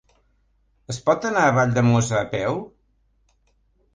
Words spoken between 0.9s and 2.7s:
Es pot anar a Valldemossa a peu?